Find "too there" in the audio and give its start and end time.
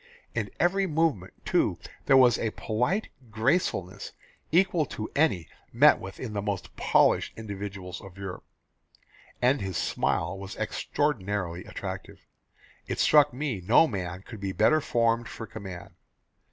1.45-2.17